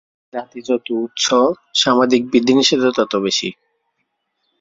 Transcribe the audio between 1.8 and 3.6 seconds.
সামাজিক বিধি-নিষেধও তত বেশী।